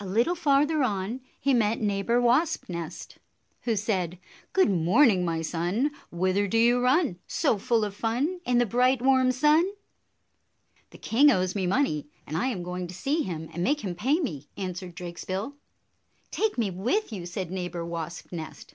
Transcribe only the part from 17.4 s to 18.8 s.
Neighbor Wasp nest.